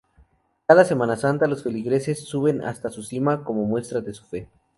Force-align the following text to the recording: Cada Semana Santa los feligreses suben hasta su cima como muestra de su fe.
Cada 0.65 0.83
Semana 0.83 1.15
Santa 1.15 1.45
los 1.45 1.61
feligreses 1.61 2.25
suben 2.27 2.63
hasta 2.63 2.89
su 2.89 3.03
cima 3.03 3.43
como 3.43 3.65
muestra 3.65 4.01
de 4.01 4.15
su 4.15 4.25
fe. 4.25 4.49